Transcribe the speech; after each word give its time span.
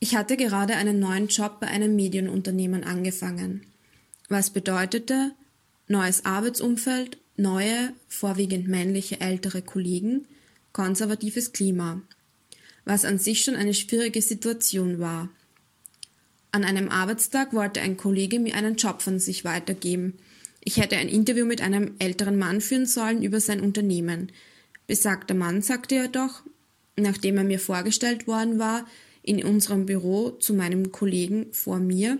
Ich 0.00 0.14
hatte 0.14 0.36
gerade 0.36 0.76
einen 0.76 1.00
neuen 1.00 1.28
Job 1.28 1.58
bei 1.60 1.66
einem 1.66 1.96
Medienunternehmen 1.96 2.84
angefangen, 2.84 3.66
was 4.28 4.50
bedeutete 4.50 5.32
neues 5.88 6.24
Arbeitsumfeld, 6.24 7.18
neue, 7.36 7.92
vorwiegend 8.08 8.68
männliche 8.68 9.20
ältere 9.20 9.62
Kollegen, 9.62 10.26
konservatives 10.72 11.52
Klima, 11.52 12.02
was 12.84 13.04
an 13.04 13.18
sich 13.18 13.42
schon 13.42 13.56
eine 13.56 13.74
schwierige 13.74 14.22
Situation 14.22 15.00
war. 15.00 15.30
An 16.52 16.64
einem 16.64 16.88
Arbeitstag 16.88 17.52
wollte 17.52 17.80
ein 17.80 17.96
Kollege 17.96 18.38
mir 18.38 18.54
einen 18.54 18.76
Job 18.76 19.02
von 19.02 19.18
sich 19.18 19.44
weitergeben. 19.44 20.14
Ich 20.62 20.76
hätte 20.76 20.96
ein 20.96 21.08
Interview 21.08 21.44
mit 21.44 21.60
einem 21.60 21.94
älteren 21.98 22.38
Mann 22.38 22.60
führen 22.60 22.86
sollen 22.86 23.22
über 23.22 23.40
sein 23.40 23.60
Unternehmen. 23.60 24.32
Besagter 24.86 25.34
Mann 25.34 25.62
sagte 25.62 25.96
er 25.96 26.08
doch, 26.08 26.42
nachdem 26.96 27.36
er 27.38 27.44
mir 27.44 27.60
vorgestellt 27.60 28.26
worden 28.26 28.58
war, 28.58 28.86
in 29.28 29.44
unserem 29.44 29.84
Büro 29.84 30.30
zu 30.30 30.54
meinem 30.54 30.90
Kollegen 30.90 31.52
vor 31.52 31.78
mir. 31.78 32.18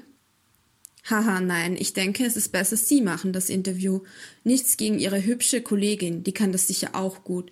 Haha, 1.08 1.40
nein, 1.40 1.74
ich 1.78 1.94
denke, 1.94 2.26
es 2.26 2.36
ist 2.36 2.52
besser, 2.52 2.76
Sie 2.76 3.00
machen 3.00 3.32
das 3.32 3.48
Interview. 3.48 4.02
Nichts 4.44 4.76
gegen 4.76 4.98
Ihre 4.98 5.24
hübsche 5.24 5.62
Kollegin, 5.62 6.22
die 6.22 6.32
kann 6.32 6.52
das 6.52 6.66
sicher 6.66 6.94
auch 6.94 7.24
gut. 7.24 7.50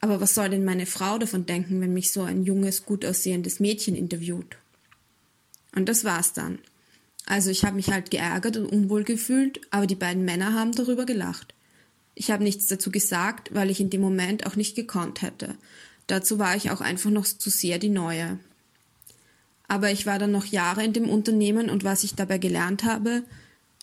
Aber 0.00 0.20
was 0.20 0.34
soll 0.34 0.50
denn 0.50 0.64
meine 0.64 0.86
Frau 0.86 1.18
davon 1.18 1.46
denken, 1.46 1.80
wenn 1.80 1.94
mich 1.94 2.10
so 2.10 2.22
ein 2.22 2.42
junges, 2.42 2.84
gut 2.84 3.04
aussehendes 3.04 3.60
Mädchen 3.60 3.94
interviewt? 3.94 4.56
Und 5.76 5.88
das 5.88 6.04
war's 6.04 6.32
dann. 6.32 6.58
Also 7.26 7.50
ich 7.50 7.64
habe 7.64 7.76
mich 7.76 7.92
halt 7.92 8.10
geärgert 8.10 8.56
und 8.56 8.66
unwohl 8.66 9.04
gefühlt, 9.04 9.60
aber 9.70 9.86
die 9.86 9.94
beiden 9.94 10.24
Männer 10.24 10.52
haben 10.52 10.72
darüber 10.72 11.06
gelacht. 11.06 11.54
Ich 12.16 12.32
habe 12.32 12.42
nichts 12.42 12.66
dazu 12.66 12.90
gesagt, 12.90 13.54
weil 13.54 13.70
ich 13.70 13.80
in 13.80 13.90
dem 13.90 14.00
Moment 14.00 14.46
auch 14.46 14.56
nicht 14.56 14.74
gekonnt 14.74 15.22
hätte. 15.22 15.54
Dazu 16.08 16.40
war 16.40 16.56
ich 16.56 16.70
auch 16.70 16.80
einfach 16.80 17.10
noch 17.10 17.26
zu 17.26 17.50
sehr 17.50 17.78
die 17.78 17.88
Neue. 17.88 18.40
Aber 19.68 19.90
ich 19.90 20.06
war 20.06 20.18
dann 20.18 20.32
noch 20.32 20.46
Jahre 20.46 20.84
in 20.84 20.92
dem 20.92 21.08
Unternehmen 21.08 21.70
und 21.70 21.84
was 21.84 22.04
ich 22.04 22.14
dabei 22.14 22.38
gelernt 22.38 22.84
habe, 22.84 23.24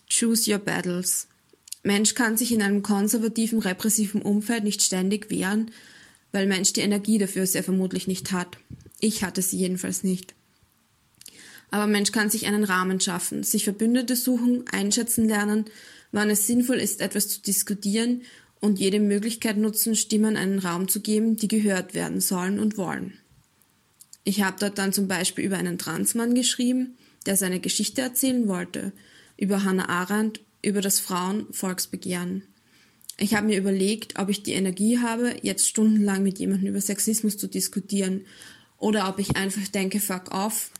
choose 0.09 0.52
your 0.52 0.59
battles. 0.59 1.27
Mensch 1.83 2.13
kann 2.13 2.38
sich 2.38 2.52
in 2.52 2.61
einem 2.61 2.81
konservativen, 2.81 3.59
repressiven 3.59 4.22
Umfeld 4.22 4.63
nicht 4.63 4.81
ständig 4.81 5.30
wehren, 5.30 5.72
weil 6.31 6.47
Mensch 6.47 6.73
die 6.73 6.81
Energie 6.81 7.17
dafür 7.17 7.45
sehr 7.45 7.63
vermutlich 7.63 8.07
nicht 8.07 8.31
hat. 8.31 8.57
Ich 8.99 9.23
hatte 9.23 9.41
sie 9.41 9.57
jedenfalls 9.57 10.03
nicht. 10.03 10.33
Aber 11.72 11.88
Mensch 11.88 12.11
kann 12.11 12.29
sich 12.29 12.45
einen 12.45 12.63
Rahmen 12.63 13.00
schaffen, 13.00 13.44
sich 13.44 13.63
Verbündete 13.66 14.16
suchen, 14.16 14.63
einschätzen 14.72 15.27
lernen, 15.27 15.66
wann 16.11 16.29
es 16.29 16.47
sinnvoll 16.47 16.77
ist, 16.77 17.02
etwas 17.02 17.27
zu 17.27 17.41
diskutieren 17.41 18.22
und 18.61 18.79
jede 18.79 19.00
Möglichkeit 19.00 19.57
nutzen, 19.57 19.95
Stimmen 19.95 20.38
einen 20.38 20.59
Raum 20.59 20.88
zu 20.88 21.02
geben, 21.02 21.35
die 21.35 21.47
gehört 21.50 21.94
werden 21.94 22.22
sollen 22.22 22.59
und 22.59 22.77
wollen. 22.77 23.13
Ich 24.23 24.41
habe 24.41 24.57
dort 24.59 24.77
dann 24.77 24.93
zum 24.93 25.07
Beispiel 25.07 25.45
über 25.45 25.57
einen 25.57 25.77
Transmann 25.77 26.35
geschrieben, 26.35 26.97
der 27.25 27.38
seine 27.38 27.59
Geschichte 27.59 28.02
erzählen 28.02 28.47
wollte, 28.47 28.93
über 29.38 29.63
Hannah 29.63 29.89
Arendt, 29.89 30.41
über 30.61 30.81
das 30.81 30.99
Frauenvolksbegehren. 30.99 32.44
Ich 33.17 33.35
habe 33.35 33.47
mir 33.47 33.57
überlegt, 33.57 34.17
ob 34.19 34.29
ich 34.29 34.44
die 34.44 34.53
Energie 34.53 34.99
habe, 34.99 35.35
jetzt 35.41 35.67
stundenlang 35.67 36.23
mit 36.23 36.39
jemandem 36.39 36.69
über 36.69 36.81
Sexismus 36.81 37.38
zu 37.38 37.47
diskutieren, 37.47 38.25
oder 38.77 39.07
ob 39.07 39.19
ich 39.19 39.35
einfach 39.35 39.67
denke, 39.69 39.99
fuck 39.99 40.33
off, 40.33 40.71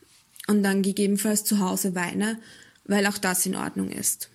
und 0.48 0.64
dann 0.64 0.82
gegebenenfalls 0.82 1.44
zu 1.44 1.60
Hause 1.60 1.96
weine, 1.96 2.40
weil 2.86 3.06
auch 3.08 3.18
das 3.18 3.46
in 3.46 3.56
Ordnung 3.56 3.90
ist. 3.90 4.30